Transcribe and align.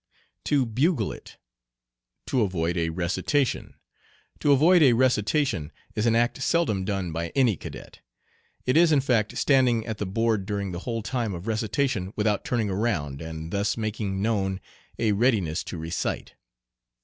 "To 0.45 0.65
bugle 0.65 1.11
it." 1.11 1.37
To 2.25 2.41
avoid 2.41 2.75
a 2.75 2.89
recitation. 2.89 3.75
To 4.39 4.51
avoid 4.51 4.81
a 4.81 4.93
recitation 4.93 5.71
is 5.93 6.07
an 6.07 6.15
act 6.15 6.41
seldom 6.41 6.85
done 6.85 7.11
by 7.11 7.29
any 7.35 7.55
cadet. 7.55 7.99
It 8.65 8.75
is 8.75 8.91
in 8.91 9.01
fact 9.01 9.37
standing 9.37 9.85
at 9.85 9.99
the 9.99 10.07
board 10.07 10.47
during 10.47 10.71
the 10.71 10.79
whole 10.89 11.03
time 11.03 11.35
of 11.35 11.45
recitation 11.45 12.13
without 12.15 12.43
turning 12.43 12.71
around, 12.71 13.21
and 13.21 13.51
thus 13.51 13.77
making 13.77 14.23
known 14.23 14.59
a 14.97 15.11
readiness 15.11 15.63
to 15.65 15.77
recite. 15.77 16.33